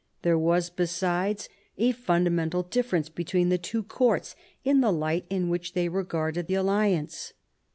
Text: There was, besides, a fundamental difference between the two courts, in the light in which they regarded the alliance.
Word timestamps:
There 0.23 0.39
was, 0.39 0.71
besides, 0.71 1.47
a 1.77 1.91
fundamental 1.91 2.63
difference 2.63 3.07
between 3.07 3.49
the 3.49 3.59
two 3.59 3.83
courts, 3.83 4.35
in 4.63 4.81
the 4.81 4.91
light 4.91 5.27
in 5.29 5.47
which 5.47 5.73
they 5.73 5.89
regarded 5.89 6.47
the 6.47 6.55
alliance. 6.55 7.33